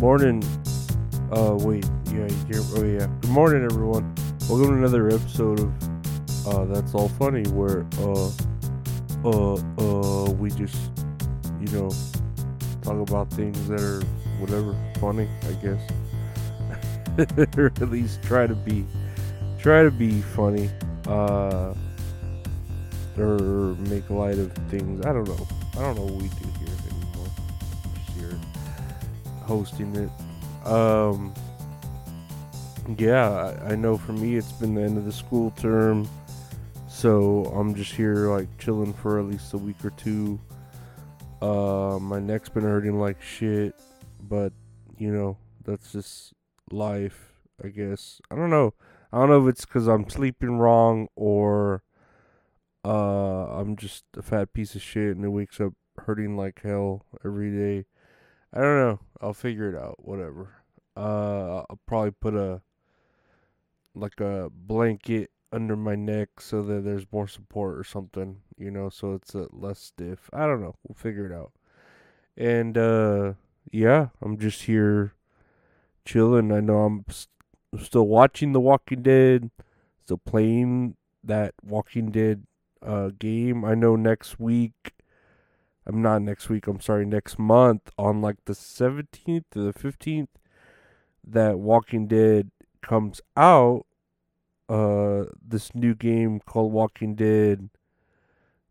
morning. 0.00 0.42
Uh, 1.30 1.54
wait, 1.60 1.84
yeah, 2.06 2.26
hear? 2.48 2.62
Oh 2.74 2.84
yeah. 2.84 3.06
Good 3.20 3.30
morning, 3.30 3.62
everyone. 3.64 4.14
Welcome 4.48 4.68
to 4.68 4.72
another 4.72 5.08
episode 5.08 5.60
of 5.60 6.46
uh, 6.46 6.64
That's 6.64 6.94
All 6.94 7.10
Funny, 7.10 7.42
where 7.50 7.86
uh, 7.98 8.30
uh, 9.26 9.56
uh, 9.78 10.30
we 10.30 10.48
just, 10.52 10.90
you 11.60 11.66
know, 11.72 11.90
talk 12.80 13.06
about 13.10 13.30
things 13.30 13.68
that 13.68 13.82
are 13.82 14.00
whatever 14.40 14.74
funny, 14.98 15.28
I 15.42 15.52
guess. 15.60 15.82
or 17.58 17.66
at 17.66 17.90
least 17.90 18.22
try 18.22 18.46
to 18.46 18.54
be, 18.54 18.86
try 19.58 19.82
to 19.82 19.90
be 19.90 20.22
funny. 20.22 20.70
Uh, 21.06 21.74
or 23.18 23.74
make 23.90 24.08
light 24.08 24.38
of 24.38 24.50
things. 24.70 25.04
I 25.04 25.12
don't 25.12 25.28
know. 25.28 25.46
I 25.74 25.82
don't 25.82 25.96
know 25.96 26.04
what 26.04 26.22
we 26.22 26.28
do 26.28 26.48
here 26.58 26.69
hosting 29.50 29.96
it. 29.96 30.10
Um, 30.64 31.34
yeah, 32.96 33.52
I, 33.66 33.72
I 33.72 33.74
know 33.74 33.96
for 33.96 34.12
me 34.12 34.36
it's 34.36 34.52
been 34.52 34.76
the 34.76 34.82
end 34.82 34.96
of 34.96 35.04
the 35.04 35.12
school 35.12 35.50
term, 35.56 36.08
so 36.88 37.46
I'm 37.46 37.74
just 37.74 37.92
here 37.92 38.30
like 38.30 38.46
chilling 38.58 38.92
for 38.92 39.18
at 39.18 39.26
least 39.26 39.52
a 39.52 39.58
week 39.58 39.84
or 39.84 39.90
two. 39.90 40.38
Uh, 41.42 41.98
my 42.00 42.20
neck's 42.20 42.48
been 42.48 42.62
hurting 42.62 43.00
like 43.00 43.20
shit, 43.20 43.74
but 44.22 44.52
you 44.98 45.10
know 45.12 45.36
that's 45.64 45.90
just 45.90 46.32
life, 46.70 47.32
I 47.62 47.70
guess. 47.70 48.20
I 48.30 48.36
don't 48.36 48.50
know. 48.50 48.74
I 49.12 49.18
don't 49.18 49.30
know 49.30 49.48
if 49.48 49.52
it's 49.52 49.64
because 49.64 49.88
I'm 49.88 50.08
sleeping 50.08 50.58
wrong 50.58 51.08
or 51.16 51.82
uh, 52.84 53.46
I'm 53.58 53.74
just 53.74 54.04
a 54.16 54.22
fat 54.22 54.52
piece 54.52 54.76
of 54.76 54.82
shit 54.82 55.16
and 55.16 55.24
it 55.24 55.30
wakes 55.30 55.60
up 55.60 55.72
hurting 55.98 56.36
like 56.36 56.60
hell 56.62 57.04
every 57.24 57.50
day. 57.50 57.86
I 58.52 58.60
don't 58.60 58.78
know. 58.78 59.00
I'll 59.20 59.34
figure 59.34 59.68
it 59.68 59.76
out. 59.76 60.04
Whatever. 60.04 60.54
Uh, 60.96 61.58
I'll 61.70 61.80
probably 61.86 62.10
put 62.10 62.34
a 62.34 62.62
like 63.94 64.20
a 64.20 64.50
blanket 64.50 65.30
under 65.52 65.76
my 65.76 65.94
neck 65.94 66.40
so 66.40 66.62
that 66.62 66.84
there's 66.84 67.06
more 67.12 67.26
support 67.26 67.76
or 67.78 67.84
something, 67.84 68.40
you 68.56 68.70
know, 68.70 68.88
so 68.88 69.14
it's 69.14 69.34
uh, 69.34 69.46
less 69.50 69.80
stiff. 69.80 70.30
I 70.32 70.46
don't 70.46 70.60
know. 70.60 70.76
We'll 70.86 70.94
figure 70.94 71.26
it 71.26 71.32
out. 71.32 71.52
And 72.36 72.78
uh, 72.78 73.32
yeah, 73.72 74.08
I'm 74.22 74.38
just 74.38 74.62
here 74.62 75.14
chilling. 76.04 76.52
I 76.52 76.60
know 76.60 76.84
I'm 76.84 77.04
st- 77.08 77.28
still 77.84 78.06
watching 78.06 78.52
The 78.52 78.60
Walking 78.60 79.02
Dead, 79.02 79.50
still 80.04 80.18
playing 80.18 80.96
that 81.24 81.54
Walking 81.64 82.10
Dead 82.10 82.44
uh, 82.82 83.10
game. 83.18 83.64
I 83.64 83.74
know 83.74 83.96
next 83.96 84.38
week, 84.38 84.92
I'm 85.90 86.02
not 86.02 86.22
next 86.22 86.48
week, 86.48 86.68
I'm 86.68 86.80
sorry, 86.80 87.04
next 87.04 87.36
month 87.36 87.90
on 87.98 88.22
like 88.22 88.36
the 88.44 88.52
17th 88.52 89.44
to 89.50 89.60
the 89.60 89.72
15th, 89.72 90.28
that 91.26 91.58
Walking 91.58 92.06
Dead 92.06 92.52
comes 92.80 93.20
out. 93.36 93.86
Uh, 94.68 95.24
this 95.44 95.74
new 95.74 95.96
game 95.96 96.38
called 96.38 96.72
Walking 96.72 97.16
Dead. 97.16 97.70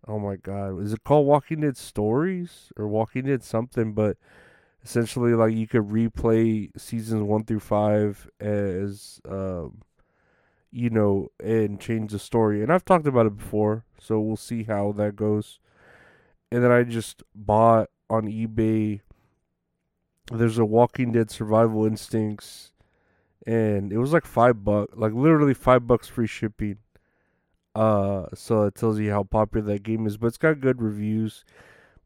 Oh 0.08 0.18
my 0.18 0.38
god, 0.38 0.82
is 0.82 0.94
it 0.94 1.04
called 1.04 1.28
Walking 1.28 1.60
Dead 1.60 1.76
Stories 1.76 2.72
or 2.78 2.88
Walking 2.88 3.26
Dead 3.26 3.44
something? 3.44 3.92
But 3.92 4.16
essentially, 4.82 5.34
like 5.34 5.54
you 5.54 5.68
could 5.68 5.90
replay 5.90 6.70
seasons 6.80 7.24
one 7.24 7.44
through 7.44 7.60
five 7.60 8.30
as 8.40 9.20
um, 9.28 9.82
you 10.72 10.90
know, 10.90 11.32
and 11.44 11.82
change 11.82 12.14
the 12.14 12.20
story. 12.20 12.64
And 12.64 12.72
I've 12.72 12.86
talked 12.86 13.08
about 13.08 13.26
it 13.26 13.36
before, 13.36 13.84
so 14.00 14.22
we'll 14.22 14.38
see 14.38 14.64
how 14.64 14.94
that 14.94 15.18
goes. 15.18 15.60
And 16.52 16.64
then 16.64 16.72
I 16.72 16.84
just 16.84 17.24
bought 17.36 17.90
on 18.10 18.28
eBay. 18.28 19.02
There's 20.32 20.58
a 20.58 20.66
Walking 20.66 21.12
Dead 21.12 21.32
Survival 21.32 21.86
Instincts, 21.86 22.72
and 23.46 23.92
it 23.92 23.98
was 23.98 24.14
like 24.14 24.26
five 24.26 24.64
bucks, 24.64 24.94
like 24.96 25.14
literally 25.14 25.54
five 25.54 25.88
bucks 25.88 26.08
free 26.08 26.28
shipping. 26.28 26.78
Uh, 27.76 28.26
so 28.34 28.64
it 28.64 28.76
tells 28.76 29.00
you 29.00 29.12
how 29.12 29.24
popular 29.24 29.66
that 29.68 29.84
game 29.84 30.06
is, 30.06 30.18
but 30.18 30.28
it's 30.28 30.38
got 30.38 30.60
good 30.60 30.82
reviews. 30.82 31.46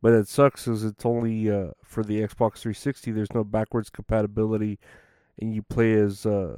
But 0.02 0.14
it 0.14 0.28
sucks 0.28 0.66
because 0.66 0.84
it's 0.84 1.06
only 1.06 1.50
uh, 1.50 1.72
for 1.82 2.04
the 2.04 2.20
Xbox 2.20 2.58
360. 2.60 3.12
There's 3.12 3.34
no 3.34 3.46
backwards 3.46 3.90
compatibility, 3.90 4.78
and 5.40 5.56
you 5.56 5.62
play 5.64 5.94
as 5.94 6.26
uh, 6.26 6.58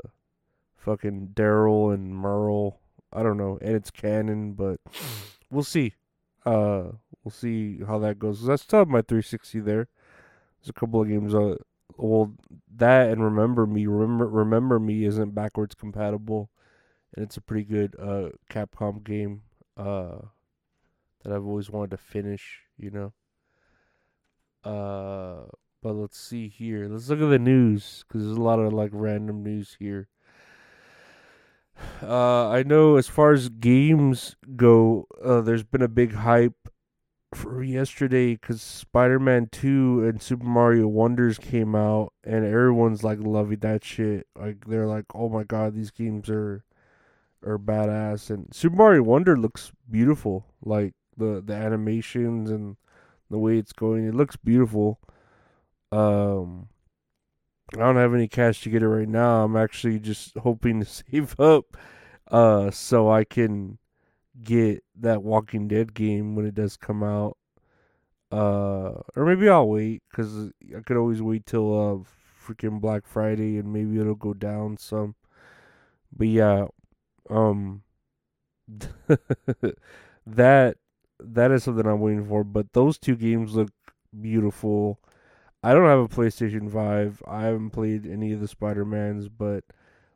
fucking 0.76 1.30
Daryl 1.36 1.94
and 1.94 2.16
Merle. 2.16 2.80
I 3.14 3.22
don't 3.22 3.38
know, 3.38 3.60
and 3.62 3.76
it's 3.76 3.92
canon, 3.92 4.54
but 4.54 4.80
we'll 5.52 5.64
see. 5.64 5.94
Uh, 6.44 6.94
we'll 7.26 7.32
see 7.32 7.80
how 7.86 7.98
that 8.00 8.20
goes. 8.20 8.48
I 8.48 8.56
still 8.56 8.80
have 8.80 8.88
my 8.88 9.02
360 9.02 9.60
there. 9.62 9.88
There's 10.62 10.70
a 10.70 10.74
couple 10.74 11.02
of 11.02 11.10
games. 11.10 11.34
Uh, 11.34 11.56
well, 11.98 12.34
that 12.78 13.10
and 13.10 13.24
Remember 13.24 13.66
Me. 13.66 13.88
Remember, 13.88 14.28
Remember 14.28 14.80
Me 14.80 15.04
isn't 15.04 15.34
backwards 15.34 15.76
compatible, 15.76 16.52
and 17.16 17.26
it's 17.26 17.38
a 17.38 17.42
pretty 17.42 17.66
good 17.66 17.96
uh 18.00 18.30
Capcom 18.50 19.04
game. 19.04 19.42
Uh, 19.76 20.20
that 21.24 21.34
I've 21.34 21.46
always 21.46 21.70
wanted 21.70 21.92
to 21.92 21.98
finish. 21.98 22.62
You 22.78 22.92
know. 22.92 23.14
Uh, 24.64 25.48
but 25.82 25.94
let's 25.94 26.20
see 26.20 26.48
here. 26.48 26.88
Let's 26.88 27.10
look 27.10 27.22
at 27.22 27.30
the 27.30 27.40
news 27.40 28.06
because 28.08 28.26
there's 28.26 28.38
a 28.38 28.42
lot 28.42 28.60
of 28.60 28.72
like 28.72 28.92
random 28.94 29.44
news 29.44 29.76
here. 29.80 30.08
Uh, 32.02 32.50
I 32.50 32.64
know 32.64 32.96
as 32.96 33.08
far 33.08 33.34
as 33.34 33.50
games 33.50 34.38
go, 34.56 35.08
uh, 35.22 35.42
there's 35.42 35.64
been 35.64 35.82
a 35.82 35.90
big 35.90 36.14
hype 36.14 36.65
for 37.36 37.64
yesterday 37.64 38.34
because 38.34 38.62
Spider-Man 38.62 39.50
2 39.52 40.06
and 40.08 40.22
Super 40.22 40.46
Mario 40.46 40.88
Wonders 40.88 41.38
came 41.38 41.76
out, 41.76 42.14
and 42.24 42.46
everyone's 42.46 43.04
like 43.04 43.20
loving 43.20 43.60
that 43.60 43.84
shit. 43.84 44.28
Like 44.36 44.66
they're 44.66 44.88
like, 44.88 45.06
"Oh 45.14 45.30
my 45.30 45.44
god, 45.44 45.76
these 45.76 45.92
games 45.92 46.30
are 46.30 46.64
are 47.46 47.60
badass." 47.60 48.30
And 48.30 48.54
Super 48.54 48.76
Mario 48.76 49.04
Wonder 49.04 49.38
looks 49.38 49.72
beautiful, 49.90 50.46
like 50.64 50.94
the 51.18 51.42
the 51.46 51.54
animations 51.54 52.50
and 52.50 52.78
the 53.30 53.38
way 53.40 53.58
it's 53.58 53.74
going. 53.74 54.08
It 54.08 54.16
looks 54.16 54.36
beautiful. 54.38 55.00
Um, 55.92 56.70
I 57.76 57.80
don't 57.80 57.96
have 57.98 58.14
any 58.14 58.28
cash 58.28 58.62
to 58.62 58.70
get 58.70 58.84
it 58.84 58.88
right 58.88 59.08
now. 59.08 59.44
I'm 59.44 59.56
actually 59.56 60.00
just 60.00 60.38
hoping 60.38 60.80
to 60.82 60.86
save 61.12 61.40
up 61.40 61.78
uh 62.32 62.72
so 62.72 63.08
I 63.12 63.24
can 63.24 63.78
get 64.44 64.84
that 65.00 65.24
Walking 65.24 65.68
Dead 65.68 65.94
game 65.94 66.36
when 66.36 66.46
it 66.46 66.56
does 66.56 66.78
come 66.78 67.04
out. 67.04 67.38
Uh 68.32 69.02
or 69.16 69.26
maybe 69.26 69.48
I'll 69.50 69.70
wait 69.70 70.04
cuz 70.12 70.52
I 70.76 70.82
could 70.82 70.98
always 70.98 71.22
wait 71.22 71.46
till 71.46 71.74
uh 71.74 72.04
freaking 72.46 72.82
Black 72.82 73.06
Friday 73.06 73.58
and 73.58 73.72
maybe 73.72 74.00
it'll 74.00 74.16
go 74.16 74.34
down 74.34 74.78
some. 74.78 75.16
But 76.16 76.28
yeah, 76.28 76.68
um 77.30 77.84
that 80.26 80.78
that 81.20 81.52
is 81.52 81.64
something 81.64 81.86
I'm 81.86 82.00
waiting 82.02 82.26
for, 82.28 82.44
but 82.44 82.74
those 82.74 82.98
two 82.98 83.16
games 83.16 83.56
look 83.56 83.72
beautiful. 84.20 85.00
I 85.64 85.74
don't 85.74 85.86
have 85.86 86.00
a 86.00 86.08
PlayStation 86.08 86.72
5. 86.72 87.24
I 87.28 87.44
haven't 87.44 87.72
played 87.72 88.06
any 88.06 88.32
of 88.34 88.40
the 88.40 88.48
Spider-Mans, 88.48 89.30
but 89.30 89.64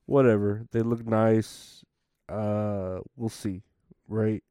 whatever. 0.05 0.65
They 0.71 0.81
look 0.81 1.05
nice. 1.05 1.83
Uh 2.27 2.99
we'll 3.15 3.29
see, 3.29 3.63
right? 4.09 4.43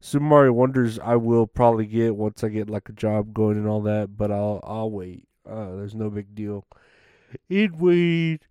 Super 0.00 0.24
Mario 0.24 0.52
Wonders 0.52 0.98
I 0.98 1.16
will 1.16 1.46
probably 1.46 1.86
get 1.86 2.16
once 2.16 2.44
I 2.44 2.48
get 2.48 2.70
like 2.70 2.88
a 2.88 2.92
job 2.92 3.34
going 3.34 3.56
and 3.56 3.66
all 3.66 3.82
that, 3.82 4.16
but 4.16 4.30
I'll 4.30 4.60
I'll 4.62 4.90
wait. 4.90 5.26
Uh 5.48 5.76
there's 5.76 5.94
no 5.94 6.10
big 6.10 6.34
deal. 6.34 6.66
It 7.48 7.76
wait. 7.76 8.46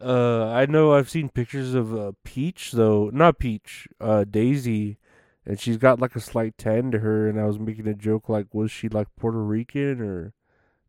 Uh 0.00 0.46
I 0.50 0.66
know 0.66 0.94
I've 0.94 1.08
seen 1.10 1.28
pictures 1.28 1.74
of 1.74 1.94
uh, 1.94 2.12
Peach 2.22 2.72
though, 2.72 3.10
not 3.12 3.38
Peach, 3.38 3.88
uh 4.00 4.24
Daisy 4.24 4.98
and 5.46 5.60
she's 5.60 5.76
got 5.76 6.00
like 6.00 6.16
a 6.16 6.20
slight 6.20 6.56
tan 6.58 6.90
to 6.90 7.00
her 7.00 7.28
and 7.28 7.40
I 7.40 7.44
was 7.44 7.58
making 7.58 7.86
a 7.86 7.94
joke 7.94 8.28
like 8.28 8.52
was 8.52 8.70
she 8.70 8.88
like 8.88 9.08
Puerto 9.16 9.42
Rican 9.42 10.00
or 10.00 10.34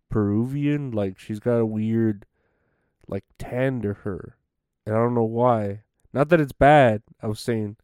Peruvian. 0.10 0.92
Like 0.92 1.20
she's 1.20 1.40
got 1.40 1.58
a 1.58 1.66
weird 1.66 2.26
like 3.08 3.26
tan 3.38 3.82
to 3.82 3.94
her. 3.94 4.38
And 4.86 4.96
I 4.96 5.00
don't 5.00 5.16
know 5.16 5.24
why. 5.24 5.84
Not 6.14 6.30
that 6.30 6.42
it's 6.42 6.54
bad. 6.54 7.02
I 7.22 7.28
was 7.28 7.40
saying 7.40 7.78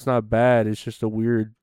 it's 0.00 0.06
not 0.06 0.30
bad. 0.30 0.66
It's 0.66 0.82
just 0.82 1.02
a 1.02 1.10
weird 1.10 1.54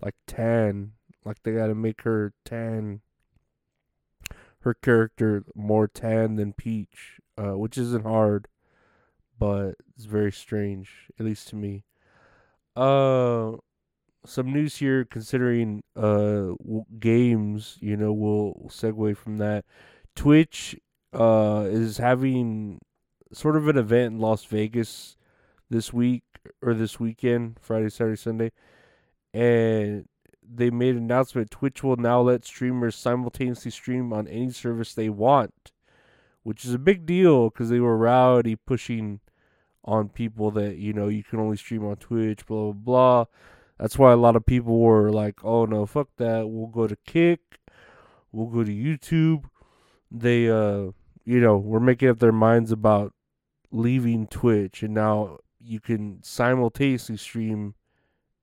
like 0.00 0.14
tan. 0.26 0.92
Like 1.22 1.42
they 1.42 1.52
gotta 1.52 1.74
make 1.74 2.00
her 2.00 2.32
tan 2.42 3.02
her 4.60 4.72
character 4.72 5.44
more 5.54 5.86
tan 5.86 6.36
than 6.36 6.54
Peach. 6.54 7.20
Uh, 7.36 7.58
which 7.58 7.76
isn't 7.76 8.06
hard, 8.06 8.48
but 9.38 9.74
it's 9.94 10.06
very 10.06 10.32
strange, 10.32 11.10
at 11.20 11.26
least 11.26 11.48
to 11.48 11.56
me. 11.56 11.84
Uh 12.74 13.56
some 14.24 14.50
news 14.50 14.78
here 14.78 15.04
considering 15.04 15.82
uh 15.94 16.52
games 16.98 17.76
you 17.80 17.98
know 17.98 18.12
we'll 18.14 18.54
segue 18.68 19.16
from 19.16 19.36
that 19.36 19.64
twitch 20.16 20.74
uh 21.12 21.66
is 21.68 21.98
having 21.98 22.80
sort 23.32 23.56
of 23.56 23.68
an 23.68 23.76
event 23.78 24.14
in 24.14 24.18
las 24.18 24.44
vegas 24.44 25.16
this 25.70 25.92
week 25.92 26.24
or 26.62 26.74
this 26.74 26.98
weekend 26.98 27.56
friday 27.60 27.88
saturday 27.88 28.16
sunday 28.16 28.52
and 29.32 30.08
they 30.50 30.70
made 30.70 30.96
an 30.96 31.02
announcement 31.04 31.50
twitch 31.50 31.82
will 31.82 31.96
now 31.96 32.20
let 32.20 32.44
streamers 32.44 32.96
simultaneously 32.96 33.70
stream 33.70 34.12
on 34.12 34.26
any 34.28 34.50
service 34.50 34.94
they 34.94 35.08
want 35.08 35.72
which 36.42 36.64
is 36.64 36.72
a 36.72 36.78
big 36.78 37.04
deal 37.04 37.50
because 37.50 37.68
they 37.68 37.80
were 37.80 37.96
rowdy 37.96 38.56
pushing 38.56 39.20
on 39.88 40.08
people 40.08 40.50
that 40.50 40.76
you 40.76 40.92
know 40.92 41.08
you 41.08 41.24
can 41.24 41.40
only 41.40 41.56
stream 41.56 41.84
on 41.84 41.96
Twitch, 41.96 42.46
blah 42.46 42.72
blah 42.72 42.72
blah. 42.72 43.24
That's 43.78 43.98
why 43.98 44.12
a 44.12 44.16
lot 44.16 44.36
of 44.36 44.44
people 44.44 44.78
were 44.78 45.10
like, 45.10 45.42
"Oh 45.44 45.64
no, 45.64 45.86
fuck 45.86 46.08
that. 46.18 46.48
We'll 46.48 46.66
go 46.66 46.86
to 46.86 46.96
Kick. 47.06 47.40
We'll 48.30 48.46
go 48.46 48.64
to 48.64 48.70
YouTube." 48.72 49.44
They, 50.10 50.48
uh, 50.48 50.92
you 51.24 51.40
know, 51.40 51.56
were 51.58 51.80
making 51.80 52.08
up 52.10 52.18
their 52.18 52.32
minds 52.32 52.70
about 52.70 53.14
leaving 53.70 54.26
Twitch, 54.26 54.82
and 54.82 54.94
now 54.94 55.38
you 55.68 55.80
can 55.80 56.22
simultaneously 56.22 57.16
stream 57.16 57.74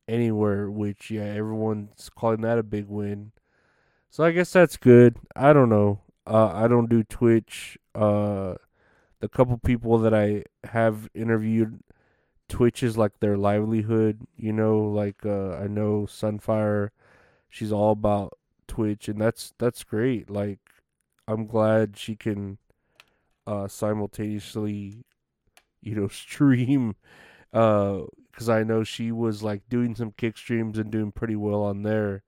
anywhere. 0.07 0.69
Which, 0.69 1.11
yeah, 1.11 1.25
everyone's 1.25 2.09
calling 2.15 2.41
that 2.41 2.59
a 2.59 2.63
big 2.63 2.87
win. 2.87 3.31
So 4.09 4.23
I 4.23 4.31
guess 4.31 4.53
that's 4.53 4.77
good. 4.77 5.17
I 5.35 5.51
don't 5.51 5.69
know. 5.69 6.01
Uh, 6.25 6.51
I 6.53 6.67
don't 6.67 6.89
do 6.89 7.03
Twitch. 7.03 7.77
Uh, 7.93 8.55
the 9.19 9.27
couple 9.27 9.57
people 9.57 9.97
that 9.99 10.13
I 10.13 10.43
have 10.69 11.09
interviewed, 11.13 11.81
Twitch 12.47 12.83
is 12.83 12.97
like 12.97 13.19
their 13.19 13.37
livelihood. 13.37 14.21
You 14.37 14.53
know, 14.53 14.79
like 14.79 15.25
uh, 15.25 15.55
I 15.55 15.67
know 15.67 16.07
Sunfire, 16.07 16.89
she's 17.49 17.71
all 17.71 17.91
about 17.91 18.37
Twitch, 18.67 19.07
and 19.07 19.19
that's 19.19 19.53
that's 19.57 19.83
great. 19.83 20.29
Like, 20.29 20.59
I'm 21.27 21.45
glad 21.45 21.97
she 21.97 22.15
can 22.15 22.57
uh, 23.47 23.67
simultaneously, 23.67 25.03
you 25.85 25.95
know, 25.95 26.07
stream. 26.09 26.95
Because 27.51 28.49
uh, 28.49 28.53
I 28.53 28.63
know 28.63 28.83
she 28.83 29.11
was 29.13 29.41
like 29.41 29.61
doing 29.69 29.95
some 29.95 30.11
kick 30.11 30.37
streams 30.37 30.77
and 30.77 30.91
doing 30.91 31.13
pretty 31.13 31.37
well 31.37 31.63
on 31.63 31.83
there, 31.83 32.23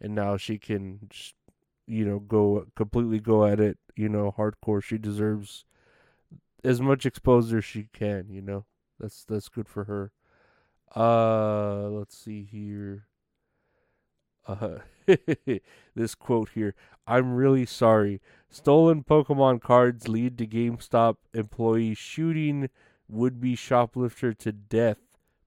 and 0.00 0.14
now 0.14 0.36
she 0.36 0.58
can 0.58 1.00
just, 1.10 1.34
you 1.88 2.04
know, 2.04 2.20
go 2.20 2.66
completely 2.76 3.18
go 3.18 3.44
at 3.44 3.58
it. 3.58 3.78
You 3.96 4.08
know, 4.08 4.32
hardcore. 4.38 4.82
She 4.82 4.98
deserves 4.98 5.64
as 6.62 6.80
much 6.80 7.06
exposure 7.06 7.58
as 7.58 7.64
she 7.64 7.88
can, 7.92 8.26
you 8.30 8.42
know. 8.42 8.64
That's 9.00 9.24
that's 9.24 9.48
good 9.48 9.68
for 9.68 9.84
her. 9.84 10.12
Uh 10.94 11.88
let's 11.88 12.16
see 12.16 12.44
here. 12.44 13.06
Uh 14.46 14.78
this 15.94 16.14
quote 16.14 16.50
here. 16.50 16.74
I'm 17.06 17.34
really 17.34 17.66
sorry. 17.66 18.20
Stolen 18.50 19.04
Pokemon 19.04 19.60
cards 19.60 20.08
lead 20.08 20.38
to 20.38 20.46
GameStop 20.46 21.16
employee 21.34 21.94
shooting 21.94 22.68
would 23.08 23.40
be 23.40 23.54
shoplifter 23.54 24.32
to 24.34 24.52
death, 24.52 24.98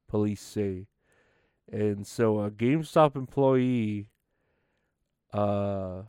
police 0.07 0.41
say. 0.41 0.87
And 1.71 2.05
so 2.05 2.39
a 2.41 2.51
GameStop 2.51 3.15
employee 3.15 4.07
uh 5.33 6.01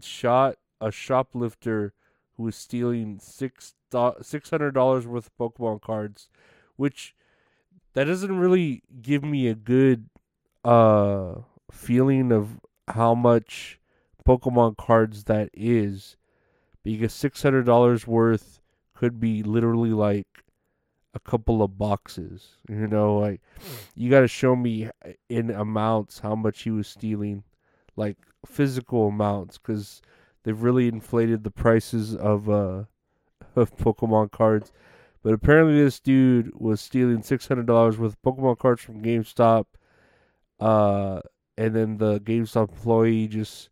shot 0.00 0.56
a 0.80 0.90
shoplifter 0.90 1.92
who 2.36 2.44
was 2.44 2.56
stealing 2.56 3.20
six 3.20 3.74
six 4.22 4.50
hundred 4.50 4.72
dollars 4.72 5.06
worth 5.06 5.28
of 5.28 5.36
Pokemon 5.36 5.80
cards, 5.82 6.28
which 6.76 7.14
that 7.92 8.04
doesn't 8.04 8.38
really 8.38 8.82
give 9.02 9.22
me 9.22 9.46
a 9.46 9.54
good 9.54 10.08
uh 10.64 11.34
feeling 11.70 12.32
of 12.32 12.58
how 12.88 13.14
much 13.14 13.78
Pokemon 14.26 14.76
cards 14.76 15.24
that 15.24 15.50
is, 15.52 16.16
because 16.82 17.12
six 17.12 17.42
hundred 17.42 17.66
dollars 17.66 18.06
worth 18.06 18.61
could 19.02 19.18
be 19.18 19.42
literally 19.42 19.90
like 19.90 20.44
a 21.12 21.18
couple 21.18 21.60
of 21.60 21.76
boxes. 21.76 22.50
You 22.68 22.86
know, 22.86 23.18
like 23.18 23.40
you 23.96 24.08
got 24.08 24.20
to 24.20 24.28
show 24.28 24.54
me 24.54 24.90
in 25.28 25.50
amounts 25.50 26.20
how 26.20 26.36
much 26.36 26.62
he 26.62 26.70
was 26.70 26.86
stealing, 26.86 27.42
like 27.96 28.16
physical 28.46 29.08
amounts, 29.08 29.58
because 29.58 30.02
they've 30.44 30.62
really 30.62 30.86
inflated 30.86 31.42
the 31.42 31.50
prices 31.50 32.14
of 32.14 32.48
uh 32.48 32.84
of 33.56 33.76
Pokemon 33.76 34.30
cards. 34.30 34.70
But 35.24 35.32
apparently 35.32 35.82
this 35.82 35.98
dude 35.98 36.52
was 36.54 36.80
stealing 36.80 37.24
six 37.24 37.48
hundred 37.48 37.66
dollars 37.66 37.98
worth 37.98 38.12
of 38.12 38.22
Pokemon 38.22 38.58
cards 38.58 38.82
from 38.82 39.02
GameStop. 39.02 39.64
Uh 40.60 41.22
and 41.58 41.74
then 41.74 41.98
the 41.98 42.20
GameStop 42.20 42.68
employee 42.68 43.26
just 43.26 43.68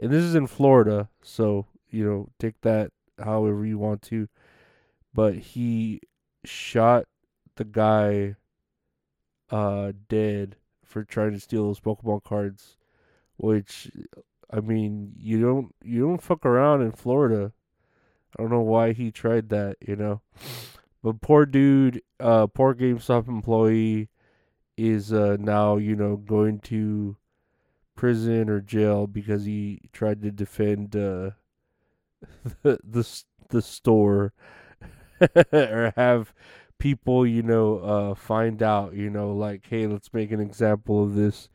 and 0.00 0.10
this 0.10 0.24
is 0.24 0.34
in 0.34 0.46
Florida, 0.46 1.10
so 1.22 1.66
you 1.90 2.02
know, 2.02 2.30
take 2.38 2.58
that 2.62 2.92
however 3.22 3.66
you 3.66 3.76
want 3.76 4.00
to. 4.00 4.26
But 5.12 5.36
he 5.36 6.00
shot 6.44 7.06
the 7.56 7.64
guy 7.64 8.36
uh 9.50 9.92
dead 10.08 10.56
for 10.84 11.04
trying 11.04 11.32
to 11.32 11.40
steal 11.40 11.64
those 11.66 11.80
Pokemon 11.80 12.22
cards, 12.24 12.76
which 13.36 13.90
I 14.50 14.60
mean, 14.60 15.12
you 15.16 15.40
don't 15.40 15.74
you 15.82 16.06
don't 16.06 16.22
fuck 16.22 16.44
around 16.44 16.82
in 16.82 16.92
Florida. 16.92 17.52
I 18.36 18.42
don't 18.42 18.50
know 18.50 18.60
why 18.60 18.92
he 18.92 19.10
tried 19.10 19.48
that, 19.50 19.76
you 19.80 19.96
know. 19.96 20.20
But 21.02 21.20
poor 21.20 21.46
dude, 21.46 22.02
uh, 22.18 22.46
poor 22.46 22.74
GameStop 22.74 23.28
employee 23.28 24.08
is 24.76 25.12
uh, 25.12 25.36
now, 25.40 25.76
you 25.76 25.96
know, 25.96 26.16
going 26.16 26.60
to 26.60 27.16
prison 27.96 28.48
or 28.48 28.60
jail 28.60 29.06
because 29.06 29.44
he 29.44 29.82
tried 29.92 30.22
to 30.22 30.30
defend 30.30 30.96
uh, 30.96 31.30
the, 32.62 32.78
the 32.84 33.22
the 33.48 33.62
store 33.62 34.32
or 35.52 35.92
have 35.96 36.32
people, 36.78 37.26
you 37.26 37.42
know, 37.42 37.78
uh, 37.78 38.14
find 38.14 38.62
out, 38.62 38.94
you 38.94 39.10
know, 39.10 39.32
like, 39.32 39.66
hey, 39.68 39.86
let's 39.86 40.12
make 40.12 40.32
an 40.32 40.40
example 40.40 41.02
of 41.02 41.14
this 41.14 41.48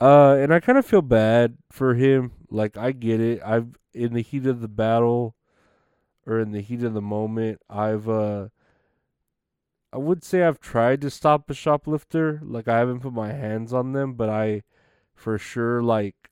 uh, 0.00 0.36
and 0.38 0.52
I 0.54 0.60
kind 0.60 0.78
of 0.78 0.86
feel 0.86 1.02
bad 1.02 1.58
for 1.70 1.94
him. 1.94 2.32
Like 2.50 2.76
I 2.76 2.92
get 2.92 3.20
it. 3.20 3.40
I've 3.44 3.76
in 3.92 4.14
the 4.14 4.22
heat 4.22 4.46
of 4.46 4.60
the 4.60 4.68
battle, 4.68 5.34
or 6.26 6.40
in 6.40 6.52
the 6.52 6.60
heat 6.60 6.82
of 6.82 6.94
the 6.94 7.02
moment, 7.02 7.60
I've 7.68 8.08
uh, 8.08 8.48
I 9.92 9.98
would 9.98 10.22
say 10.24 10.42
I've 10.44 10.60
tried 10.60 11.00
to 11.02 11.10
stop 11.10 11.50
a 11.50 11.54
shoplifter. 11.54 12.40
Like 12.44 12.68
I 12.68 12.78
haven't 12.78 13.00
put 13.00 13.12
my 13.12 13.32
hands 13.32 13.72
on 13.72 13.92
them, 13.92 14.14
but 14.14 14.28
I, 14.28 14.62
for 15.14 15.38
sure, 15.38 15.82
like 15.82 16.30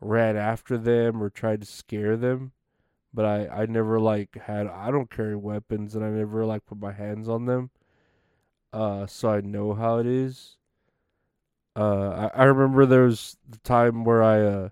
ran 0.00 0.36
after 0.36 0.78
them 0.78 1.22
or 1.22 1.30
tried 1.30 1.60
to 1.62 1.66
scare 1.66 2.16
them. 2.16 2.52
But 3.14 3.24
I 3.24 3.62
I 3.62 3.66
never 3.66 4.00
like 4.00 4.36
had 4.46 4.66
I 4.66 4.90
don't 4.90 5.10
carry 5.10 5.36
weapons 5.36 5.94
and 5.94 6.04
I 6.04 6.10
never 6.10 6.44
like 6.44 6.66
put 6.66 6.78
my 6.78 6.92
hands 6.92 7.28
on 7.28 7.46
them. 7.46 7.70
Uh, 8.72 9.06
so 9.06 9.30
I 9.30 9.40
know 9.40 9.72
how 9.72 9.98
it 9.98 10.06
is. 10.06 10.56
Uh, 11.76 12.30
I, 12.34 12.42
I 12.42 12.44
remember 12.44 12.86
there 12.86 13.04
was 13.04 13.36
the 13.48 13.58
time 13.58 14.04
where 14.04 14.22
I 14.22 14.40
uh, 14.40 14.68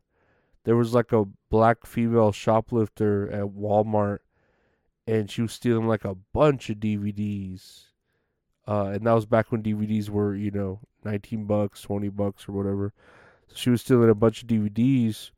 there 0.65 0.77
was 0.77 0.93
like 0.93 1.13
a 1.13 1.25
black 1.51 1.87
female 1.87 2.33
shoplifter 2.33 3.31
at 3.31 3.47
Walmart, 3.47 4.19
and 5.07 5.31
she 5.31 5.43
was 5.43 5.53
stealing 5.53 5.87
like 5.87 6.05
a 6.05 6.17
bunch 6.33 6.69
of 6.69 6.79
DVDs. 6.79 7.85
Uh, 8.67 8.87
and 8.95 9.07
that 9.07 9.13
was 9.13 9.27
back 9.27 9.51
when 9.51 9.63
DVDs 9.63 10.09
were, 10.09 10.35
you 10.35 10.51
know, 10.51 10.81
nineteen 11.05 11.45
bucks, 11.45 11.83
twenty 11.83 12.09
bucks, 12.09 12.49
or 12.49 12.53
whatever. 12.53 12.93
So 13.49 13.55
she 13.57 13.71
was 13.71 13.83
stealing 13.83 14.11
a 14.11 14.15
bunch 14.15 14.43
of 14.43 14.49
DVDs, 14.49 15.31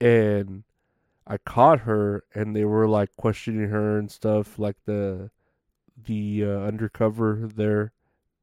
and 0.00 0.64
I 1.26 1.38
caught 1.38 1.80
her, 1.80 2.24
and 2.34 2.54
they 2.54 2.64
were 2.64 2.88
like 2.88 3.16
questioning 3.16 3.68
her 3.70 3.98
and 3.98 4.10
stuff, 4.10 4.58
like 4.58 4.76
the 4.84 5.30
the 6.04 6.44
uh, 6.44 6.48
undercover 6.60 7.48
there 7.54 7.92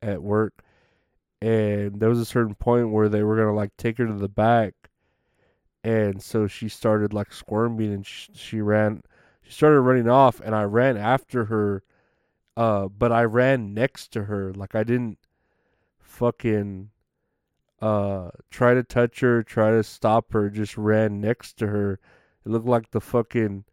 at 0.02 0.22
work. 0.24 0.64
And 1.42 2.00
there 2.00 2.10
was 2.10 2.20
a 2.20 2.26
certain 2.26 2.56
point 2.56 2.92
where 2.92 3.10
they 3.10 3.24
were 3.24 3.38
gonna 3.38 3.54
like 3.56 3.76
take 3.78 3.98
her 3.98 4.08
to 4.08 4.14
the 4.14 4.30
back, 4.30 4.74
and 5.84 6.22
so 6.22 6.48
she 6.48 6.70
started 6.70 7.14
like 7.14 7.34
squirming 7.34 7.94
and 7.94 8.06
she, 8.06 8.32
she 8.34 8.62
ran, 8.62 9.04
she 9.42 9.52
started 9.52 9.82
running 9.82 10.10
off, 10.10 10.40
and 10.42 10.56
I 10.56 10.64
ran 10.64 10.98
after 10.98 11.46
her, 11.46 11.84
uh, 12.58 12.88
but 12.88 13.12
I 13.12 13.24
ran 13.24 13.74
next 13.74 14.12
to 14.14 14.26
her, 14.26 14.54
like 14.54 14.76
I 14.76 14.84
didn't 14.84 15.20
fucking 16.00 16.90
uh 17.82 18.30
try 18.52 18.74
to 18.74 18.84
touch 18.84 19.20
her, 19.22 19.44
try 19.44 19.72
to 19.72 19.84
stop 19.84 20.32
her, 20.34 20.50
just 20.50 20.78
ran 20.78 21.20
next 21.22 21.58
to 21.60 21.68
her. 21.68 22.00
It 22.46 22.50
looked 22.50 22.68
like 22.68 22.92
the 22.92 23.02
fucking 23.02 23.66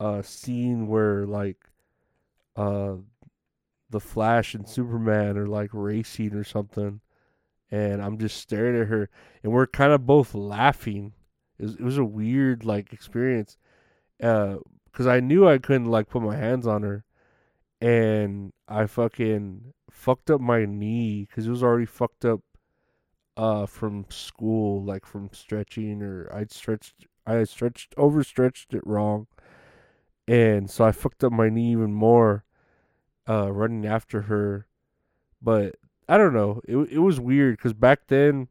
uh 0.00 0.22
scene 0.22 0.88
where 0.88 1.24
like 1.26 1.58
uh 2.56 2.96
the 3.90 4.00
Flash 4.00 4.54
and 4.54 4.68
Superman 4.68 5.38
are 5.38 5.46
like 5.46 5.70
racing 5.72 6.34
or 6.34 6.44
something, 6.44 7.00
and 7.70 8.02
I'm 8.02 8.18
just 8.18 8.38
staring 8.38 8.80
at 8.80 8.88
her, 8.88 9.08
and 9.42 9.52
we're 9.52 9.66
kind 9.66 9.92
of 9.92 10.06
both 10.06 10.34
laughing. 10.34 11.12
It 11.58 11.64
was, 11.64 11.74
it 11.76 11.82
was 11.82 11.98
a 11.98 12.04
weird 12.04 12.64
like 12.64 12.92
experience, 12.92 13.56
uh, 14.22 14.56
because 14.90 15.06
I 15.06 15.20
knew 15.20 15.46
I 15.48 15.58
couldn't 15.58 15.86
like 15.86 16.08
put 16.08 16.22
my 16.22 16.36
hands 16.36 16.66
on 16.66 16.82
her, 16.82 17.04
and 17.80 18.52
I 18.66 18.86
fucking 18.86 19.72
fucked 19.90 20.30
up 20.30 20.40
my 20.40 20.64
knee 20.64 21.26
because 21.28 21.46
it 21.46 21.50
was 21.50 21.62
already 21.62 21.86
fucked 21.86 22.24
up, 22.24 22.40
uh, 23.36 23.66
from 23.66 24.06
school, 24.08 24.82
like 24.82 25.06
from 25.06 25.30
stretching 25.32 26.02
or 26.02 26.28
I'd 26.34 26.50
stretched, 26.52 27.06
I 27.26 27.44
stretched 27.44 27.94
overstretched 27.96 28.74
it 28.74 28.86
wrong, 28.86 29.26
and 30.28 30.70
so 30.70 30.84
I 30.84 30.92
fucked 30.92 31.24
up 31.24 31.32
my 31.32 31.48
knee 31.48 31.72
even 31.72 31.92
more 31.92 32.44
uh, 33.28 33.52
running 33.52 33.86
after 33.86 34.22
her. 34.22 34.66
But 35.42 35.76
I 36.08 36.18
don't 36.18 36.34
know. 36.34 36.60
It 36.66 36.76
it 36.90 36.98
was 36.98 37.20
weird 37.20 37.56
because 37.56 37.72
back 37.72 38.06
then, 38.08 38.48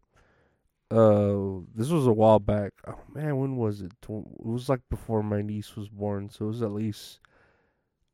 uh, 0.92 1.62
this 1.76 1.90
was 1.90 2.08
a 2.08 2.14
while 2.14 2.40
back. 2.40 2.74
Oh 2.88 3.00
man, 3.14 3.38
when 3.38 3.58
was 3.58 3.82
it? 3.82 3.92
It 4.02 4.10
was 4.10 4.70
like 4.70 4.82
before 4.90 5.24
my 5.24 5.42
niece 5.42 5.76
was 5.76 5.90
born, 5.90 6.30
so 6.30 6.46
it 6.46 6.50
was 6.50 6.62
at 6.62 6.72
least 6.72 7.20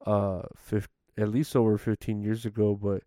uh, 0.05 0.43
at 1.17 1.29
least 1.29 1.55
over 1.55 1.77
15 1.77 2.21
years 2.21 2.45
ago. 2.45 2.75
But 2.75 3.03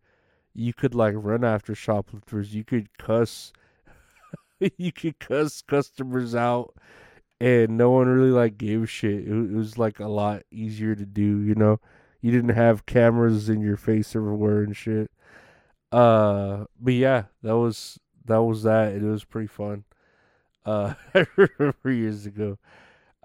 you 0.54 0.72
could 0.72 0.94
like 0.94 1.14
run 1.16 1.44
after 1.44 1.74
shoplifters. 1.74 2.54
You 2.54 2.64
could 2.64 2.96
cuss. 2.98 3.52
you 4.76 4.92
could 4.92 5.18
cuss 5.18 5.62
customers 5.62 6.34
out, 6.34 6.74
and 7.42 7.76
no 7.76 7.90
one 7.90 8.06
really 8.06 8.30
like 8.30 8.56
gave 8.56 8.88
shit. 8.88 9.26
It, 9.26 9.32
it 9.32 9.52
was 9.52 9.76
like 9.76 9.98
a 9.98 10.06
lot 10.06 10.44
easier 10.52 10.94
to 10.94 11.04
do. 11.04 11.40
You 11.40 11.56
know, 11.56 11.80
you 12.20 12.30
didn't 12.30 12.54
have 12.54 12.86
cameras 12.86 13.48
in 13.48 13.60
your 13.60 13.76
face 13.76 14.14
everywhere 14.14 14.62
and 14.62 14.76
shit. 14.76 15.10
Uh, 15.90 16.66
but 16.80 16.94
yeah, 16.94 17.24
that 17.42 17.58
was 17.58 17.98
that 18.26 18.44
was 18.44 18.62
that. 18.62 18.92
It 18.92 19.02
was 19.02 19.24
pretty 19.24 19.48
fun. 19.48 19.82
Uh, 20.64 20.94
I 21.14 21.26
remember 21.36 21.90
years 21.90 22.26
ago. 22.26 22.58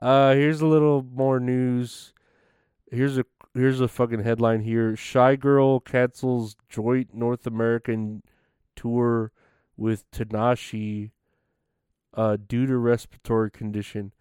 Uh, 0.02 0.34
here's 0.34 0.62
a 0.62 0.68
little 0.68 1.04
more 1.04 1.40
news. 1.40 2.12
Here's 2.90 3.20
a 3.20 3.26
here's 3.54 3.82
a 3.82 3.88
fucking 3.88 4.24
headline 4.24 4.62
here. 4.62 4.96
Shy 4.96 5.36
Girl 5.36 5.80
cancels 5.80 6.56
joint 6.68 7.14
North 7.14 7.46
American 7.46 8.24
tour 8.76 9.32
with 9.78 10.10
Tinashe 10.10 11.12
uh 12.14 12.38
due 12.48 12.66
to 12.66 12.78
respiratory 12.78 13.52
condition. 13.52 14.14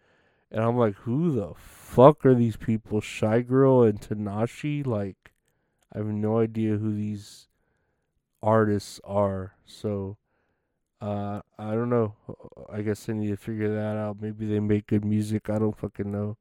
And 0.50 0.62
I'm 0.62 0.76
like, 0.76 0.94
who 0.94 1.32
the 1.32 1.54
fuck 1.56 2.24
are 2.24 2.34
these 2.34 2.56
people? 2.56 3.00
Shy 3.00 3.40
Girl 3.40 3.82
and 3.82 4.00
Tinashe? 4.00 4.86
Like, 4.86 5.32
I 5.92 5.98
have 5.98 6.06
no 6.06 6.38
idea 6.38 6.76
who 6.76 6.94
these 6.94 7.48
artists 8.42 9.00
are. 9.04 9.56
So, 9.64 10.18
uh, 11.00 11.40
I 11.58 11.72
don't 11.72 11.90
know. 11.90 12.14
I 12.72 12.82
guess 12.82 13.08
I 13.08 13.12
need 13.12 13.28
to 13.28 13.36
figure 13.36 13.74
that 13.74 13.96
out. 13.96 14.20
Maybe 14.20 14.46
they 14.46 14.60
make 14.60 14.86
good 14.86 15.04
music. 15.04 15.50
I 15.50 15.58
don't 15.58 15.76
fucking 15.76 16.10
know. 16.10 16.36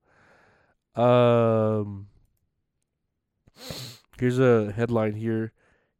Um, 1.02 2.08
here's 4.20 4.40
a 4.40 4.72
headline 4.72 5.14
here. 5.14 5.52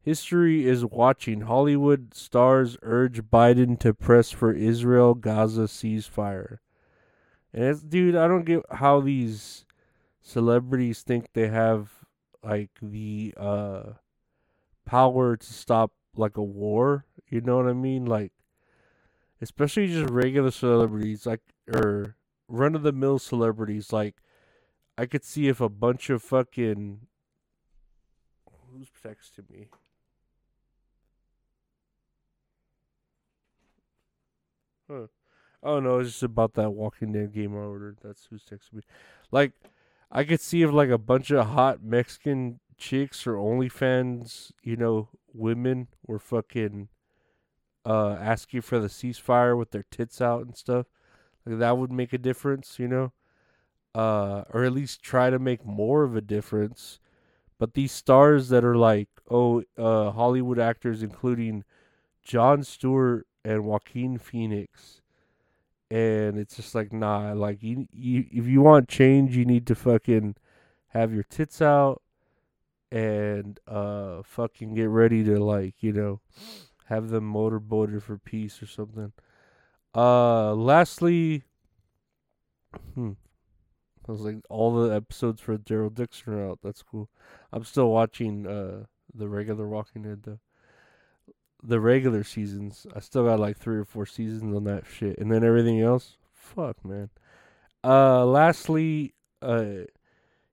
History 0.06 0.64
is 0.64 0.84
watching. 0.84 1.40
Hollywood 1.40 2.14
stars 2.14 2.76
urge 2.82 3.22
Biden 3.22 3.76
to 3.80 3.92
press 3.92 4.30
for 4.30 4.52
Israel 4.52 5.14
Gaza 5.14 5.62
ceasefire. 5.62 6.58
And 7.52 7.64
it's, 7.64 7.82
dude, 7.82 8.14
I 8.14 8.28
don't 8.28 8.44
get 8.44 8.62
how 8.70 9.00
these 9.00 9.64
celebrities 10.22 11.02
think 11.02 11.32
they 11.32 11.48
have 11.48 11.90
like 12.44 12.70
the 12.80 13.34
uh 13.36 13.82
power 14.84 15.36
to 15.36 15.52
stop 15.52 15.90
like 16.14 16.36
a 16.36 16.42
war. 16.42 17.04
You 17.28 17.40
know 17.40 17.56
what 17.56 17.66
I 17.66 17.72
mean? 17.72 18.04
Like, 18.04 18.30
especially 19.42 19.88
just 19.88 20.08
regular 20.08 20.52
celebrities, 20.52 21.26
like 21.26 21.42
or 21.66 22.14
run 22.46 22.76
of 22.76 22.84
the 22.84 22.92
mill 22.92 23.18
celebrities. 23.18 23.92
Like, 23.92 24.14
I 24.96 25.06
could 25.06 25.24
see 25.24 25.48
if 25.48 25.60
a 25.60 25.68
bunch 25.68 26.10
of 26.10 26.22
fucking 26.22 27.08
who's 28.70 28.88
texting 29.04 29.50
me. 29.50 29.66
Huh. 34.90 35.06
Oh 35.62 35.80
no, 35.80 35.98
it's 36.00 36.10
just 36.12 36.22
about 36.22 36.54
that 36.54 36.70
Walking 36.70 37.12
Dead 37.12 37.32
game 37.32 37.54
I 37.54 37.60
ordered. 37.60 37.98
That's 38.02 38.26
who's 38.26 38.44
texting 38.44 38.74
me. 38.74 38.82
Like, 39.32 39.52
I 40.10 40.24
could 40.24 40.40
see 40.40 40.62
if 40.62 40.72
like 40.72 40.90
a 40.90 40.98
bunch 40.98 41.30
of 41.30 41.48
hot 41.48 41.82
Mexican 41.82 42.60
chicks 42.78 43.26
or 43.26 43.34
OnlyFans, 43.34 44.52
you 44.62 44.76
know, 44.76 45.08
women 45.32 45.88
were 46.06 46.18
fucking 46.18 46.88
uh 47.86 48.12
asking 48.20 48.62
for 48.62 48.78
the 48.78 48.88
ceasefire 48.88 49.56
with 49.58 49.70
their 49.70 49.84
tits 49.90 50.20
out 50.20 50.44
and 50.46 50.56
stuff. 50.56 50.86
Like 51.46 51.58
that 51.58 51.78
would 51.78 51.92
make 51.92 52.12
a 52.12 52.18
difference, 52.18 52.78
you 52.78 52.88
know? 52.88 53.12
Uh 53.94 54.44
or 54.52 54.64
at 54.64 54.72
least 54.72 55.02
try 55.02 55.30
to 55.30 55.38
make 55.38 55.64
more 55.64 56.02
of 56.04 56.16
a 56.16 56.20
difference. 56.20 56.98
But 57.58 57.74
these 57.74 57.92
stars 57.92 58.48
that 58.50 58.64
are 58.64 58.76
like, 58.76 59.08
oh, 59.30 59.62
uh 59.78 60.12
Hollywood 60.12 60.58
actors 60.58 61.02
including 61.02 61.64
Jon 62.24 62.64
Stewart 62.64 63.26
and 63.46 63.64
Joaquin 63.64 64.18
Phoenix. 64.18 65.02
And 65.90 66.36
it's 66.38 66.56
just 66.56 66.74
like 66.74 66.92
nah 66.92 67.32
like 67.32 67.62
you, 67.62 67.86
you 67.92 68.24
if 68.32 68.46
you 68.46 68.60
want 68.60 68.88
change 68.88 69.36
you 69.36 69.44
need 69.44 69.66
to 69.68 69.74
fucking 69.76 70.34
have 70.88 71.14
your 71.14 71.22
tits 71.24 71.62
out 71.62 72.02
and 72.90 73.60
uh 73.68 74.22
fucking 74.24 74.74
get 74.74 74.88
ready 74.88 75.24
to 75.24 75.38
like 75.42 75.74
you 75.80 75.92
know 75.92 76.20
have 76.86 77.10
them 77.10 77.24
motorboated 77.24 78.02
for 78.02 78.18
peace 78.18 78.62
or 78.62 78.66
something. 78.66 79.12
Uh 79.94 80.54
lastly 80.54 81.44
hmm 82.94 83.12
I 84.08 84.12
was 84.12 84.22
like 84.22 84.38
all 84.50 84.74
the 84.74 84.94
episodes 84.94 85.40
for 85.40 85.58
Daryl 85.58 85.94
Dixon 85.94 86.34
are 86.34 86.50
out. 86.50 86.60
That's 86.62 86.82
cool. 86.82 87.10
I'm 87.52 87.64
still 87.64 87.90
watching 87.90 88.46
uh 88.46 88.84
the 89.14 89.28
regular 89.28 89.68
Walking 89.68 90.02
Dead 90.02 90.22
though 90.24 90.40
the 91.62 91.80
regular 91.80 92.24
seasons. 92.24 92.86
I 92.94 93.00
still 93.00 93.24
got 93.24 93.40
like 93.40 93.56
three 93.56 93.76
or 93.76 93.84
four 93.84 94.06
seasons 94.06 94.54
on 94.54 94.64
that 94.64 94.84
shit, 94.86 95.18
and 95.18 95.30
then 95.30 95.44
everything 95.44 95.80
else, 95.80 96.16
fuck, 96.32 96.84
man. 96.84 97.10
Uh, 97.84 98.24
lastly, 98.24 99.14
uh, 99.42 99.84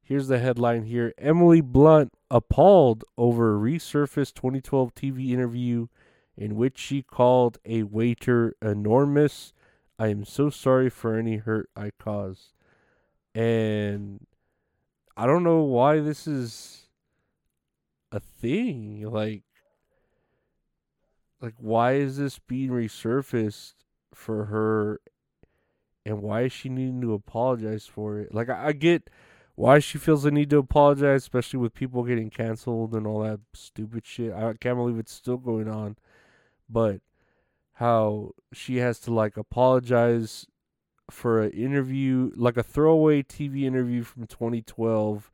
here's 0.02 0.28
the 0.28 0.40
headline 0.40 0.84
here: 0.84 1.14
Emily 1.18 1.62
Blunt 1.62 2.14
appalled 2.30 3.04
over 3.18 3.58
resurfaced 3.58 4.34
2012 4.36 4.96
TV 4.96 5.32
interview 5.32 5.88
in 6.36 6.56
which 6.56 6.78
she 6.78 7.02
called 7.02 7.58
a 7.66 7.84
waiter 7.84 8.56
enormous. 8.62 9.54
I 10.00 10.08
am 10.08 10.26
so 10.26 10.50
sorry 10.50 10.90
for 10.90 11.16
any 11.16 11.38
hurt 11.38 11.70
I 11.76 11.92
caused, 12.00 12.54
and 13.36 14.26
I 15.16 15.26
don't 15.26 15.44
know 15.44 15.62
why 15.62 16.00
this 16.00 16.26
is 16.28 16.88
a 18.12 18.20
thing. 18.20 19.08
Like 19.08 19.44
like 21.44 21.56
why 21.58 21.96
is 21.96 22.16
this 22.16 22.40
being 22.40 22.70
resurfaced 22.70 23.74
for 24.14 24.46
her? 24.46 25.02
And 26.06 26.22
why 26.22 26.44
is 26.44 26.54
she 26.54 26.70
needing 26.70 27.02
to 27.02 27.14
apologize 27.14 27.86
for 27.86 28.18
it? 28.18 28.34
Like 28.34 28.50
i, 28.50 28.68
I 28.68 28.72
get 28.72 29.10
why 29.56 29.80
she 29.80 29.98
feels 29.98 30.24
the 30.24 30.32
need 30.32 30.50
to 30.50 30.58
apologize 30.58 31.22
especially 31.22 31.60
with 31.60 31.76
people 31.76 32.04
getting 32.04 32.30
canceled 32.30 32.96
and 32.96 33.06
all 33.06 33.22
that 33.24 33.42
stupid 33.54 34.06
shit. 34.06 34.32
I 34.34 34.54
can't 34.54 34.78
believe 34.78 34.98
it's 34.98 35.12
still 35.12 35.38
going 35.38 35.68
on. 35.68 35.98
But 36.70 37.02
how 37.74 38.32
she 38.54 38.78
has 38.78 39.00
to 39.00 39.14
like 39.14 39.36
apologize 39.36 40.48
for 41.10 41.42
an 41.42 41.52
interview 41.52 42.32
like 42.36 42.56
a 42.56 42.64
throwaway 42.64 43.22
tv 43.22 43.64
interview 43.64 44.04
from 44.04 44.26
2012 44.26 45.30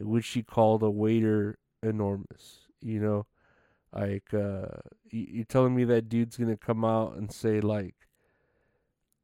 in 0.00 0.08
which 0.08 0.24
she 0.24 0.42
called 0.42 0.82
a 0.82 0.90
waiter 0.90 1.56
enormous 1.82 2.66
you 2.80 2.98
know 2.98 3.24
like, 3.92 4.32
uh, 4.34 4.66
you, 5.10 5.26
you're 5.30 5.44
telling 5.44 5.74
me 5.74 5.84
that 5.84 6.08
dude's 6.08 6.36
gonna 6.36 6.56
come 6.56 6.84
out 6.84 7.16
and 7.16 7.32
say 7.32 7.60
like, 7.60 7.94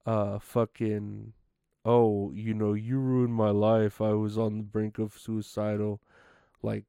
uh, 0.06 0.38
fucking, 0.38 1.32
oh, 1.84 2.32
you 2.34 2.54
know, 2.54 2.74
you 2.74 2.98
ruined 2.98 3.34
my 3.34 3.50
life. 3.50 4.00
I 4.00 4.12
was 4.12 4.38
on 4.38 4.58
the 4.58 4.64
brink 4.64 4.98
of 4.98 5.18
suicidal. 5.18 6.00
Like, 6.62 6.84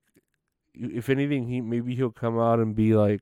if 0.74 1.10
anything, 1.10 1.48
he 1.48 1.62
maybe 1.62 1.96
he'll 1.96 2.12
come 2.12 2.40
out 2.40 2.60
and 2.60 2.76
be 2.76 2.96
like, 2.96 3.22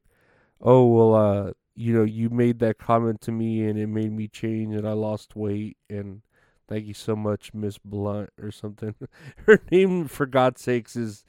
oh, 0.62 0.86
well, 0.86 1.16
uh, 1.16 1.52
you 1.76 1.94
know, 1.94 2.04
you 2.04 2.30
made 2.30 2.60
that 2.60 2.80
comment 2.80 3.22
to 3.22 3.32
me 3.32 3.64
and 3.64 3.78
it 3.78 3.88
made 3.88 4.12
me 4.12 4.28
change 4.28 4.76
and 4.76 4.88
I 4.88 4.94
lost 4.94 5.36
weight 5.36 5.78
and 5.90 6.22
thank 6.68 6.86
you 6.86 6.94
so 6.94 7.16
much, 7.16 7.54
Miss 7.54 7.78
Blunt 7.78 8.32
or 8.42 8.52
something. 8.52 8.96
Her 9.46 9.62
name, 9.72 10.08
for 10.08 10.26
God's 10.26 10.62
sakes, 10.62 10.96
is 10.96 11.24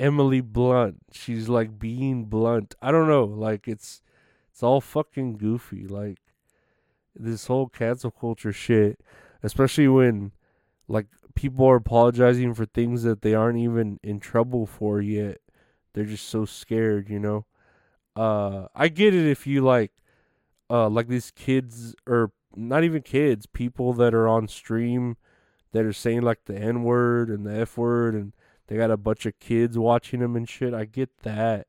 Emily 0.00 0.40
Blunt. 0.40 0.96
She's 1.12 1.48
like 1.48 1.78
being 1.78 2.24
blunt. 2.24 2.74
I 2.80 2.90
don't 2.90 3.06
know. 3.06 3.24
Like 3.24 3.68
it's 3.68 4.00
it's 4.50 4.62
all 4.62 4.80
fucking 4.80 5.36
goofy. 5.36 5.86
Like 5.86 6.18
this 7.14 7.46
whole 7.46 7.68
cancel 7.68 8.10
culture 8.10 8.52
shit, 8.52 9.00
especially 9.42 9.88
when 9.88 10.32
like 10.88 11.06
people 11.34 11.66
are 11.66 11.76
apologizing 11.76 12.54
for 12.54 12.64
things 12.64 13.02
that 13.02 13.22
they 13.22 13.34
aren't 13.34 13.58
even 13.58 14.00
in 14.02 14.20
trouble 14.20 14.66
for 14.66 15.00
yet. 15.00 15.38
They're 15.92 16.04
just 16.04 16.28
so 16.28 16.46
scared, 16.46 17.10
you 17.10 17.20
know. 17.20 17.44
Uh 18.16 18.66
I 18.74 18.88
get 18.88 19.14
it 19.14 19.26
if 19.26 19.46
you 19.46 19.60
like 19.60 19.92
uh 20.70 20.88
like 20.88 21.08
these 21.08 21.30
kids 21.30 21.94
or 22.06 22.32
not 22.56 22.84
even 22.84 23.02
kids, 23.02 23.46
people 23.46 23.92
that 23.94 24.14
are 24.14 24.26
on 24.26 24.48
stream 24.48 25.18
that 25.72 25.84
are 25.84 25.92
saying 25.92 26.22
like 26.22 26.46
the 26.46 26.56
N 26.56 26.84
word 26.84 27.28
and 27.28 27.46
the 27.46 27.54
F 27.54 27.76
word 27.76 28.14
and 28.14 28.32
they 28.70 28.76
got 28.76 28.92
a 28.92 28.96
bunch 28.96 29.26
of 29.26 29.38
kids 29.40 29.76
watching 29.76 30.20
them 30.20 30.36
and 30.36 30.48
shit. 30.48 30.72
I 30.72 30.84
get 30.84 31.22
that, 31.24 31.66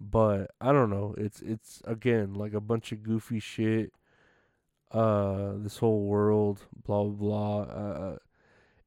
but 0.00 0.52
I 0.60 0.70
don't 0.70 0.88
know. 0.88 1.16
It's 1.18 1.42
it's 1.42 1.82
again 1.84 2.32
like 2.32 2.54
a 2.54 2.60
bunch 2.60 2.92
of 2.92 3.02
goofy 3.02 3.40
shit. 3.40 3.92
Uh, 4.92 5.54
this 5.56 5.78
whole 5.78 6.04
world, 6.04 6.60
blah 6.86 7.02
blah 7.02 7.10
blah. 7.10 7.60
Uh, 7.62 8.16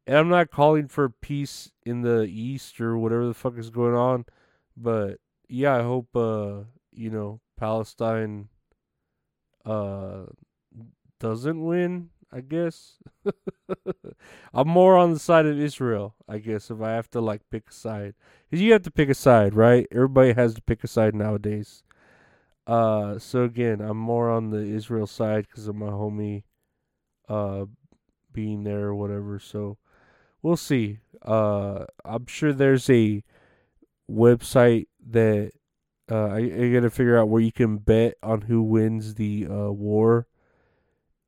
and 0.08 0.18
I'm 0.18 0.30
not 0.30 0.50
calling 0.50 0.88
for 0.88 1.10
peace 1.10 1.72
in 1.86 2.04
the 2.04 2.22
east 2.22 2.80
or 2.80 2.98
whatever 2.98 3.28
the 3.28 3.34
fuck 3.34 3.58
is 3.58 3.70
going 3.70 3.96
on, 3.96 4.26
but 4.78 5.20
yeah, 5.50 5.76
I 5.76 5.84
hope 5.84 6.16
uh 6.16 6.62
you 6.94 7.10
know 7.10 7.42
Palestine 7.58 8.48
uh 9.66 10.22
doesn't 11.20 11.66
win, 11.66 12.12
I 12.32 12.40
guess. 12.40 12.98
I'm 14.54 14.68
more 14.68 14.98
on 14.98 15.14
the 15.14 15.20
side 15.20 15.46
of 15.46 15.60
Israel, 15.60 16.16
I 16.28 16.40
guess, 16.40 16.70
if 16.70 16.82
I 16.82 16.92
have 16.92 17.10
to 17.12 17.22
like 17.22 17.42
pick 17.50 17.70
a 17.70 17.74
side. 17.74 18.16
Cause 18.50 18.60
you 18.60 18.74
have 18.74 18.84
to 18.84 18.92
pick 18.92 19.10
a 19.10 19.14
side, 19.14 19.56
right? 19.56 19.88
Everybody 19.92 20.34
has 20.34 20.54
to 20.56 20.62
pick 20.62 20.84
a 20.84 20.88
side 20.88 21.16
nowadays. 21.16 21.84
Uh, 22.68 23.18
so 23.18 23.44
again, 23.44 23.82
I'm 23.82 23.98
more 23.98 24.30
on 24.30 24.50
the 24.50 24.60
Israel 24.60 25.08
side 25.08 25.48
because 25.48 25.68
of 25.68 25.76
my 25.76 25.88
homie, 25.88 26.44
uh, 27.28 27.66
being 28.34 28.64
there 28.64 28.88
or 28.88 28.96
whatever. 28.96 29.40
So 29.40 29.78
we'll 30.42 30.58
see. 30.58 31.00
Uh, 31.22 31.86
I'm 32.04 32.28
sure 32.28 32.54
there's 32.54 32.90
a 32.90 33.24
website 34.10 34.88
that 35.10 35.52
uh, 36.12 36.28
I, 36.28 36.38
I 36.38 36.72
gotta 36.74 36.90
figure 36.90 37.18
out 37.18 37.30
where 37.30 37.42
you 37.42 37.52
can 37.52 37.78
bet 37.78 38.16
on 38.22 38.42
who 38.42 38.62
wins 38.62 39.16
the 39.16 39.48
uh, 39.50 39.72
war, 39.72 40.28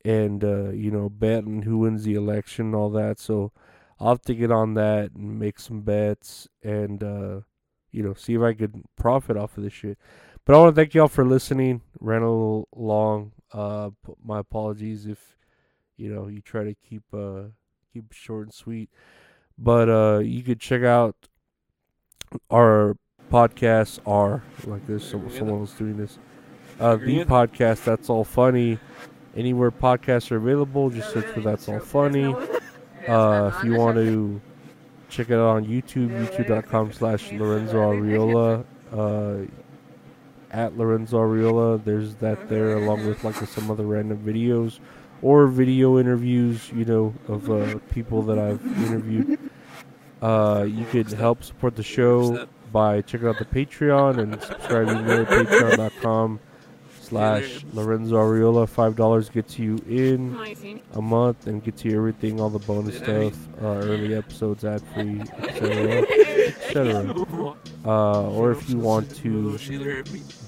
and 0.05 0.43
uh, 0.43 0.69
you 0.71 0.91
know 0.91 1.09
betting 1.09 1.63
who 1.63 1.79
wins 1.79 2.03
the 2.03 2.15
election, 2.15 2.75
all 2.75 2.89
that. 2.91 3.19
So 3.19 3.51
I'll 3.99 4.09
have 4.09 4.21
to 4.23 4.35
get 4.35 4.51
on 4.51 4.73
that 4.75 5.11
and 5.11 5.39
make 5.39 5.59
some 5.59 5.81
bets, 5.81 6.47
and 6.63 7.03
uh, 7.03 7.41
you 7.91 8.03
know 8.03 8.13
see 8.13 8.33
if 8.33 8.41
I 8.41 8.53
could 8.53 8.83
profit 8.97 9.37
off 9.37 9.57
of 9.57 9.63
this 9.63 9.73
shit. 9.73 9.97
But 10.45 10.55
I 10.55 10.59
want 10.59 10.75
to 10.75 10.81
thank 10.81 10.93
y'all 10.93 11.07
for 11.07 11.25
listening. 11.25 11.81
Ran 11.99 12.21
a 12.21 12.29
little 12.29 12.67
long. 12.75 13.31
Uh, 13.51 13.91
my 14.23 14.39
apologies 14.39 15.05
if 15.05 15.37
you 15.95 16.13
know 16.13 16.27
you 16.27 16.41
try 16.41 16.63
to 16.63 16.73
keep 16.73 17.03
uh 17.13 17.43
keep 17.93 18.11
short 18.11 18.47
and 18.47 18.53
sweet. 18.53 18.89
But 19.57 19.89
uh, 19.89 20.19
you 20.19 20.41
could 20.41 20.59
check 20.59 20.83
out 20.83 21.15
our 22.49 22.97
podcasts 23.31 23.99
are 24.05 24.43
like 24.65 24.85
this. 24.87 25.09
some, 25.09 25.29
someone 25.29 25.61
was 25.61 25.71
doing 25.73 25.97
this. 25.97 26.17
Uh, 26.79 26.95
the 26.95 27.23
podcast 27.25 27.83
that's 27.83 28.09
all 28.09 28.23
funny. 28.23 28.79
Anywhere 29.35 29.71
podcasts 29.71 30.31
are 30.31 30.37
available, 30.37 30.89
just 30.89 31.11
search 31.11 31.25
for 31.25 31.41
that's 31.41 31.67
all 31.67 31.79
funny. 31.79 32.35
Uh, 33.07 33.51
if 33.53 33.63
you 33.63 33.73
want 33.75 33.97
to 33.97 34.39
check 35.09 35.29
it 35.29 35.35
out 35.35 35.57
on 35.57 35.65
YouTube, 35.65 36.09
youtube.com 36.09 36.93
slash 36.93 37.31
Lorenzo 37.31 37.77
Ariola. 37.77 38.63
Uh, 38.91 39.47
at 40.51 40.77
Lorenzo 40.77 41.17
Ariola, 41.17 41.83
there's 41.83 42.15
that 42.15 42.47
there 42.47 42.77
along 42.77 43.07
with 43.07 43.23
like 43.23 43.35
some 43.35 43.71
other 43.71 43.85
random 43.85 44.19
videos 44.19 44.79
or 45.23 45.47
video 45.47 45.97
interviews, 45.97 46.71
you 46.71 46.85
know, 46.85 47.13
of 47.27 47.49
uh, 47.49 47.79
people 47.91 48.21
that 48.21 48.37
I've 48.37 48.63
interviewed. 48.85 49.39
Uh, 50.21 50.65
you 50.69 50.85
could 50.85 51.11
help 51.11 51.43
support 51.43 51.75
the 51.75 51.83
show 51.83 52.47
by 52.71 53.01
checking 53.01 53.27
out 53.27 53.39
the 53.39 53.45
Patreon 53.45 54.19
and 54.19 54.41
subscribing 54.41 55.05
to 55.05 55.25
patreon.com 55.25 56.39
slash 57.03 57.65
Lorenzo 57.73 58.15
Ariola. 58.15 58.67
Five 58.67 58.95
dollars 58.95 59.29
gets 59.29 59.59
you 59.59 59.77
in 59.87 60.35
a 60.93 61.01
month 61.01 61.47
and 61.47 61.63
gets 61.63 61.83
you 61.85 61.97
everything, 61.97 62.39
all 62.39 62.49
the 62.49 62.59
bonus 62.59 62.97
stuff, 62.97 63.35
uh, 63.61 63.81
early 63.83 64.15
episodes, 64.15 64.63
ad 64.65 64.81
free, 64.93 65.21
etc., 65.37 66.05
etc. 66.47 67.13
Uh, 67.85 68.29
or 68.31 68.51
if 68.51 68.69
you 68.69 68.77
want 68.77 69.13
to 69.17 69.57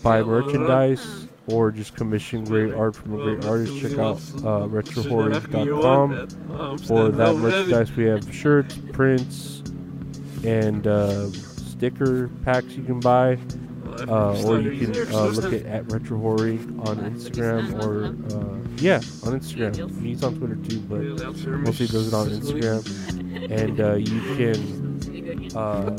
buy 0.02 0.24
merchandise 0.24 1.28
or 1.48 1.70
just 1.72 1.96
commission 1.96 2.44
great 2.46 2.74
art 2.74 2.96
from 2.96 3.14
a 3.20 3.24
great 3.24 3.46
artist, 3.46 3.78
check 3.80 4.00
out 4.00 4.18
uh, 4.44 4.66
retrohorrors.com. 4.68 6.28
For 6.80 7.10
that 7.10 7.36
merchandise, 7.36 7.96
we 7.96 8.06
have 8.06 8.34
shirts, 8.34 8.80
prints, 8.94 9.62
and 10.44 10.88
uh, 10.88 11.30
sticker 11.30 12.30
packs 12.44 12.74
you 12.74 12.84
can 12.84 13.00
buy. 13.00 13.38
Uh, 14.02 14.44
or 14.46 14.60
you 14.60 14.88
can 14.88 15.14
uh, 15.14 15.26
look 15.28 15.54
at, 15.54 15.66
at 15.66 15.92
Retro 15.92 16.20
Horror 16.20 16.52
on 16.84 16.98
Instagram 17.14 17.82
or 17.84 18.06
uh, 18.06 18.60
yeah 18.78 18.98
on 19.24 19.40
Instagram. 19.40 20.02
He's 20.02 20.24
on 20.24 20.36
Twitter 20.38 20.56
too, 20.56 20.80
but 20.82 21.02
mostly 21.48 21.88
does 21.88 22.08
it 22.10 22.14
on 22.14 22.30
Instagram. 22.30 23.52
And 23.52 23.80
uh, 23.80 23.94
you 23.96 24.22
can 24.36 25.56
uh, 25.56 25.96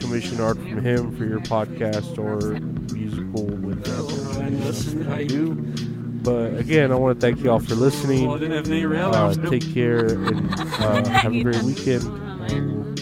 commission 0.00 0.40
art 0.40 0.56
from 0.56 0.82
him 0.82 1.16
for 1.16 1.24
your 1.24 1.40
podcast 1.40 2.18
or 2.18 2.60
musical 2.94 3.46
whatever 3.46 5.22
you 5.22 5.28
do. 5.28 5.52
But 6.22 6.58
again, 6.58 6.92
I 6.92 6.96
want 6.96 7.18
to 7.18 7.26
thank 7.26 7.42
you 7.42 7.50
all 7.50 7.60
for 7.60 7.74
listening. 7.74 8.28
Uh, 8.28 9.34
take 9.48 9.72
care 9.72 10.06
and 10.06 10.50
have 11.08 11.32
a 11.32 11.42
great 11.42 11.62
weekend 11.62 12.29